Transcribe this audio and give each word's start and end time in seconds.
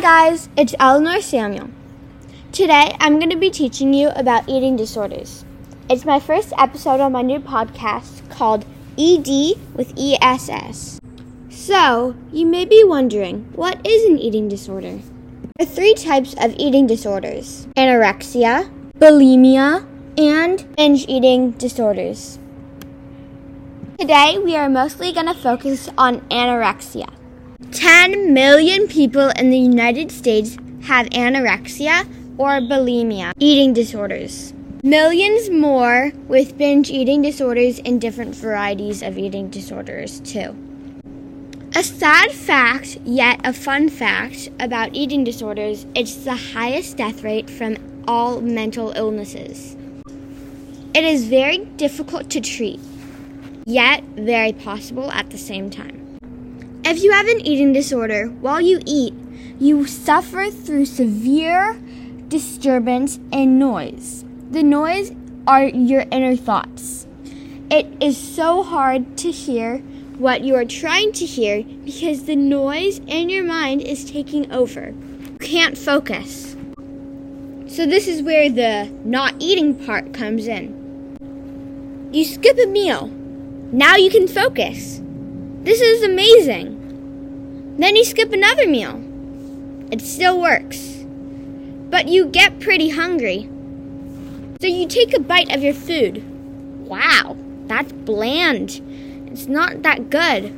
Guys, 0.00 0.48
it's 0.56 0.74
Eleanor 0.80 1.20
Samuel. 1.20 1.68
Today 2.52 2.96
I'm 3.00 3.18
going 3.18 3.28
to 3.28 3.36
be 3.36 3.50
teaching 3.50 3.92
you 3.92 4.08
about 4.16 4.48
eating 4.48 4.74
disorders. 4.74 5.44
It's 5.90 6.06
my 6.06 6.18
first 6.18 6.54
episode 6.56 7.00
on 7.00 7.12
my 7.12 7.20
new 7.20 7.38
podcast 7.38 8.26
called 8.30 8.64
ED 8.96 9.60
with 9.74 9.92
ESS. 9.98 11.00
So, 11.50 12.16
you 12.32 12.46
may 12.46 12.64
be 12.64 12.82
wondering, 12.82 13.52
what 13.54 13.86
is 13.86 14.08
an 14.08 14.18
eating 14.18 14.48
disorder? 14.48 15.00
There 15.58 15.68
are 15.68 15.70
three 15.70 15.92
types 15.92 16.34
of 16.40 16.54
eating 16.56 16.86
disorders 16.86 17.68
anorexia, 17.76 18.72
bulimia, 18.96 19.86
and 20.16 20.76
binge 20.76 21.04
eating 21.08 21.50
disorders. 21.50 22.38
Today 23.98 24.38
we 24.38 24.56
are 24.56 24.70
mostly 24.70 25.12
going 25.12 25.26
to 25.26 25.34
focus 25.34 25.90
on 25.98 26.22
anorexia. 26.30 27.19
10 27.72 28.34
million 28.34 28.88
people 28.88 29.28
in 29.30 29.50
the 29.50 29.58
United 29.58 30.10
States 30.10 30.56
have 30.82 31.06
anorexia 31.10 32.04
or 32.36 32.58
bulimia, 32.60 33.32
eating 33.38 33.72
disorders. 33.72 34.52
Millions 34.82 35.50
more 35.50 36.10
with 36.26 36.58
binge 36.58 36.90
eating 36.90 37.22
disorders 37.22 37.78
and 37.84 38.00
different 38.00 38.34
varieties 38.34 39.02
of 39.02 39.16
eating 39.16 39.48
disorders, 39.50 40.18
too. 40.20 40.56
A 41.76 41.84
sad 41.84 42.32
fact, 42.32 42.98
yet 43.04 43.40
a 43.44 43.52
fun 43.52 43.88
fact 43.88 44.50
about 44.58 44.92
eating 44.92 45.22
disorders 45.22 45.86
it's 45.94 46.16
the 46.24 46.34
highest 46.34 46.96
death 46.96 47.22
rate 47.22 47.48
from 47.48 47.76
all 48.08 48.40
mental 48.40 48.90
illnesses. 48.96 49.76
It 50.92 51.04
is 51.04 51.26
very 51.26 51.58
difficult 51.76 52.30
to 52.30 52.40
treat, 52.40 52.80
yet 53.64 54.02
very 54.16 54.52
possible 54.52 55.12
at 55.12 55.30
the 55.30 55.38
same 55.38 55.70
time. 55.70 56.09
If 56.90 57.04
you 57.04 57.12
have 57.12 57.28
an 57.28 57.46
eating 57.46 57.72
disorder, 57.72 58.26
while 58.26 58.60
you 58.60 58.80
eat, 58.84 59.14
you 59.60 59.86
suffer 59.86 60.50
through 60.50 60.86
severe 60.86 61.80
disturbance 62.26 63.20
and 63.32 63.60
noise. 63.60 64.24
The 64.50 64.64
noise 64.64 65.12
are 65.46 65.66
your 65.66 66.04
inner 66.10 66.34
thoughts. 66.34 67.06
It 67.70 67.86
is 68.00 68.18
so 68.18 68.64
hard 68.64 69.16
to 69.18 69.30
hear 69.30 69.78
what 70.18 70.40
you 70.40 70.56
are 70.56 70.64
trying 70.64 71.12
to 71.12 71.24
hear 71.24 71.62
because 71.62 72.24
the 72.24 72.34
noise 72.34 72.98
in 73.06 73.28
your 73.28 73.44
mind 73.44 73.82
is 73.82 74.04
taking 74.04 74.50
over. 74.50 74.88
You 74.88 75.46
can't 75.46 75.78
focus. 75.78 76.56
So, 77.68 77.86
this 77.86 78.08
is 78.08 78.20
where 78.20 78.50
the 78.50 78.92
not 79.04 79.36
eating 79.38 79.76
part 79.76 80.12
comes 80.12 80.48
in. 80.48 80.74
You 82.10 82.24
skip 82.24 82.58
a 82.58 82.66
meal. 82.66 83.06
Now 83.70 83.94
you 83.94 84.10
can 84.10 84.26
focus. 84.26 85.00
This 85.62 85.80
is 85.82 86.02
amazing. 86.02 86.79
Then 87.80 87.96
you 87.96 88.04
skip 88.04 88.30
another 88.30 88.66
meal. 88.66 89.02
It 89.90 90.02
still 90.02 90.38
works. 90.38 90.98
But 91.88 92.08
you 92.08 92.26
get 92.26 92.60
pretty 92.60 92.90
hungry. 92.90 93.48
So 94.60 94.66
you 94.66 94.86
take 94.86 95.16
a 95.16 95.20
bite 95.20 95.50
of 95.50 95.62
your 95.62 95.72
food. 95.72 96.22
Wow, 96.86 97.38
that's 97.64 97.90
bland. 97.90 98.82
It's 99.32 99.46
not 99.46 99.82
that 99.82 100.10
good. 100.10 100.52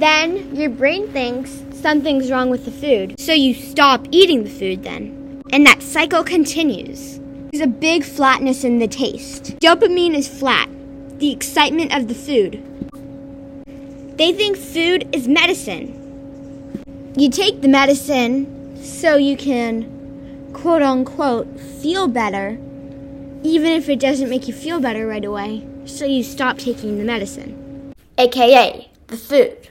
Then 0.00 0.56
your 0.56 0.70
brain 0.70 1.12
thinks 1.12 1.62
something's 1.72 2.30
wrong 2.30 2.48
with 2.48 2.64
the 2.64 2.70
food. 2.70 3.14
So 3.18 3.34
you 3.34 3.52
stop 3.52 4.06
eating 4.10 4.44
the 4.44 4.50
food 4.50 4.84
then. 4.84 5.42
And 5.52 5.66
that 5.66 5.82
cycle 5.82 6.24
continues. 6.24 7.20
There's 7.52 7.62
a 7.62 7.66
big 7.66 8.02
flatness 8.02 8.64
in 8.64 8.78
the 8.78 8.88
taste. 8.88 9.58
Dopamine 9.58 10.14
is 10.14 10.26
flat, 10.26 10.70
the 11.18 11.30
excitement 11.30 11.94
of 11.94 12.08
the 12.08 12.14
food. 12.14 12.64
They 14.22 14.32
think 14.32 14.56
food 14.56 15.08
is 15.12 15.26
medicine. 15.26 17.12
You 17.16 17.28
take 17.28 17.60
the 17.60 17.66
medicine 17.66 18.80
so 18.80 19.16
you 19.16 19.36
can, 19.36 20.52
quote 20.52 20.80
unquote, 20.80 21.58
feel 21.58 22.06
better, 22.06 22.50
even 23.42 23.72
if 23.72 23.88
it 23.88 23.98
doesn't 23.98 24.30
make 24.30 24.46
you 24.46 24.54
feel 24.54 24.78
better 24.78 25.08
right 25.08 25.24
away, 25.24 25.66
so 25.86 26.04
you 26.04 26.22
stop 26.22 26.56
taking 26.56 26.98
the 26.98 27.04
medicine. 27.04 27.92
AKA, 28.16 28.92
the 29.08 29.16
food. 29.16 29.68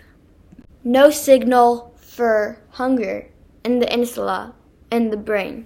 No 0.83 1.11
signal 1.11 1.95
for 1.95 2.57
hunger 2.71 3.29
in 3.63 3.79
the 3.79 3.89
insula 3.89 4.53
in 4.91 5.11
the 5.11 5.15
brain. 5.31 5.65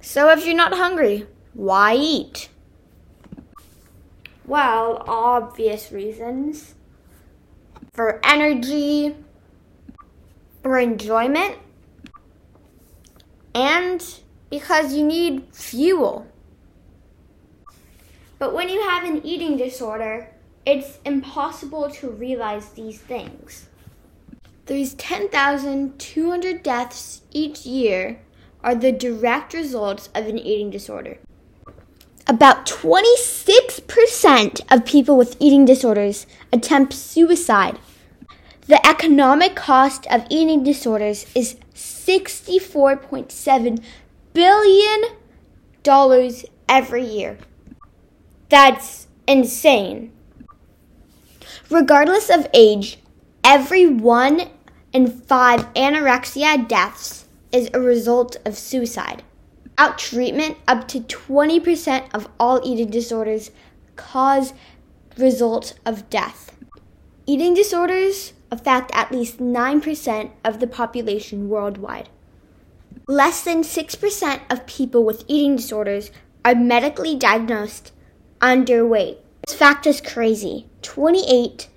So 0.00 0.30
if 0.30 0.46
you're 0.46 0.56
not 0.56 0.72
hungry, 0.72 1.26
why 1.52 1.94
eat? 1.94 2.48
Well, 4.46 5.04
obvious 5.06 5.92
reasons 5.92 6.74
for 7.98 8.20
energy, 8.22 9.12
for 10.62 10.78
enjoyment, 10.78 11.56
and 13.56 14.20
because 14.50 14.94
you 14.94 15.04
need 15.04 15.42
fuel. 15.50 16.24
But 18.38 18.54
when 18.54 18.68
you 18.68 18.88
have 18.88 19.02
an 19.02 19.26
eating 19.26 19.56
disorder, 19.56 20.32
it's 20.64 21.00
impossible 21.04 21.90
to 21.94 22.08
realize 22.08 22.68
these 22.68 23.00
things. 23.00 23.66
These 24.66 24.94
10,200 24.94 26.62
deaths 26.62 27.22
each 27.32 27.66
year 27.66 28.20
are 28.62 28.76
the 28.76 28.92
direct 28.92 29.54
results 29.54 30.08
of 30.14 30.28
an 30.28 30.38
eating 30.38 30.70
disorder. 30.70 31.18
About 32.30 32.66
26% 32.66 34.60
of 34.70 34.84
people 34.84 35.16
with 35.16 35.34
eating 35.40 35.64
disorders 35.64 36.26
attempt 36.52 36.92
suicide. 36.92 37.78
The 38.66 38.86
economic 38.86 39.56
cost 39.56 40.06
of 40.10 40.26
eating 40.28 40.62
disorders 40.62 41.24
is 41.34 41.56
$64.7 41.74 43.82
billion 44.34 45.04
every 46.68 47.04
year. 47.04 47.38
That's 48.50 49.06
insane. 49.26 50.12
Regardless 51.70 52.28
of 52.28 52.46
age, 52.52 52.98
every 53.42 53.86
one 53.86 54.50
in 54.92 55.06
five 55.06 55.72
anorexia 55.72 56.68
deaths 56.68 57.24
is 57.52 57.70
a 57.72 57.80
result 57.80 58.36
of 58.44 58.58
suicide. 58.58 59.22
Without 59.78 59.96
treatment, 59.96 60.56
up 60.66 60.88
to 60.88 60.98
20% 60.98 62.12
of 62.12 62.28
all 62.40 62.60
eating 62.64 62.90
disorders 62.90 63.52
cause 63.94 64.52
result 65.16 65.78
of 65.86 66.10
death. 66.10 66.50
Eating 67.26 67.54
disorders 67.54 68.32
affect 68.50 68.90
at 68.92 69.12
least 69.12 69.38
9% 69.38 70.32
of 70.44 70.58
the 70.58 70.66
population 70.66 71.48
worldwide. 71.48 72.08
Less 73.06 73.44
than 73.44 73.62
6% 73.62 74.40
of 74.50 74.66
people 74.66 75.04
with 75.04 75.24
eating 75.28 75.54
disorders 75.54 76.10
are 76.44 76.56
medically 76.56 77.14
diagnosed 77.14 77.92
underweight. 78.40 79.18
This 79.46 79.56
fact 79.56 79.86
is 79.86 80.00
crazy. 80.00 80.66
28 80.82 81.68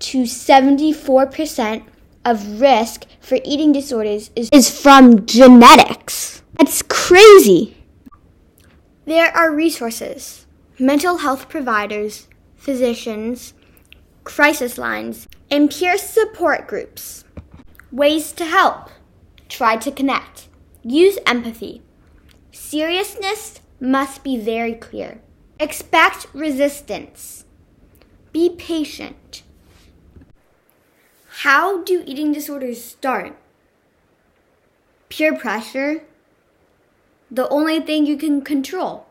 to 0.00 0.22
74% 0.24 1.84
of 2.22 2.60
risk 2.60 3.06
for 3.18 3.38
eating 3.46 3.72
disorders 3.72 4.30
is, 4.36 4.50
is 4.52 4.68
from 4.68 5.24
genetics. 5.24 6.42
That's 6.58 6.82
crazy. 6.82 7.76
There 9.04 9.30
are 9.36 9.54
resources, 9.54 10.46
mental 10.78 11.18
health 11.18 11.48
providers, 11.48 12.28
physicians, 12.56 13.54
crisis 14.24 14.76
lines, 14.76 15.28
and 15.50 15.70
peer 15.70 15.96
support 15.96 16.66
groups. 16.66 17.24
Ways 17.92 18.32
to 18.32 18.44
help. 18.44 18.88
Try 19.48 19.76
to 19.76 19.92
connect. 19.92 20.48
Use 20.82 21.18
empathy. 21.26 21.82
Seriousness 22.50 23.60
must 23.78 24.24
be 24.24 24.36
very 24.36 24.74
clear. 24.74 25.20
Expect 25.60 26.26
resistance. 26.34 27.44
Be 28.32 28.50
patient. 28.50 29.42
How 31.42 31.84
do 31.84 32.02
eating 32.06 32.32
disorders 32.32 32.82
start? 32.82 33.36
Peer 35.08 35.36
pressure, 35.36 36.02
the 37.30 37.48
only 37.48 37.80
thing 37.80 38.06
you 38.06 38.16
can 38.16 38.42
control. 38.42 39.06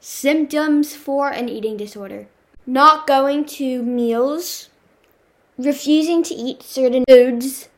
Symptoms 0.00 0.94
for 0.94 1.30
an 1.30 1.48
eating 1.48 1.76
disorder. 1.76 2.28
Not 2.66 3.06
going 3.06 3.44
to 3.46 3.82
meals, 3.82 4.68
refusing 5.56 6.22
to 6.24 6.34
eat 6.34 6.62
certain 6.62 7.04
foods, 7.08 7.68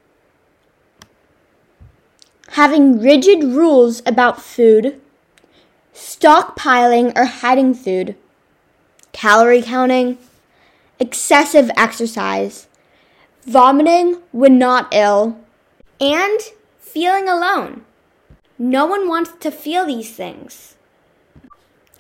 having 2.51 3.01
rigid 3.01 3.45
rules 3.45 4.03
about 4.05 4.43
food, 4.43 5.01
stockpiling 5.95 7.13
or 7.17 7.25
hiding 7.25 7.75
food, 7.75 8.17
calorie 9.13 9.63
counting, 9.63 10.19
excessive 10.99 11.71
exercise, 11.77 12.67
vomiting 13.47 14.21
when 14.33 14.59
not 14.59 14.89
ill, 14.93 15.39
and 16.01 16.41
feeling 16.81 17.29
alone. 17.29 17.85
No 18.59 18.87
one 18.87 19.07
wants 19.07 19.33
to 19.41 19.51
feel 19.51 19.87
these 19.87 20.13
things. 20.13 20.77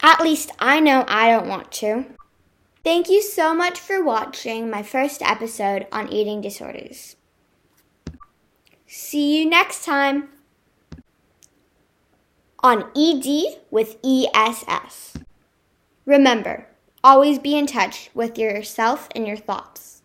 At 0.02 0.20
least 0.20 0.50
I 0.58 0.80
know 0.80 1.04
I 1.06 1.30
don't 1.30 1.48
want 1.48 1.70
to. 1.72 2.06
Thank 2.82 3.08
you 3.08 3.22
so 3.22 3.54
much 3.54 3.78
for 3.78 4.02
watching 4.02 4.70
my 4.70 4.82
first 4.82 5.22
episode 5.22 5.86
on 5.92 6.10
eating 6.10 6.40
disorders. 6.40 7.16
See 8.86 9.38
you 9.38 9.48
next 9.48 9.84
time 9.84 10.30
on 12.60 12.90
ED 12.96 13.60
with 13.70 13.96
ESS. 14.04 15.14
Remember, 16.06 16.66
always 17.04 17.38
be 17.38 17.56
in 17.56 17.66
touch 17.66 18.10
with 18.14 18.38
yourself 18.38 19.08
and 19.14 19.26
your 19.26 19.36
thoughts. 19.36 19.99